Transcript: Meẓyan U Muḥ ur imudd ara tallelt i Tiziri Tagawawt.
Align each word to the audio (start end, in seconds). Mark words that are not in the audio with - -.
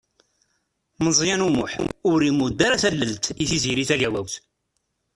Meẓyan 1.03 1.45
U 1.47 1.49
Muḥ 1.55 1.71
ur 2.11 2.19
imudd 2.29 2.59
ara 2.65 2.81
tallelt 2.83 3.25
i 3.41 3.43
Tiziri 3.49 3.85
Tagawawt. 3.89 4.33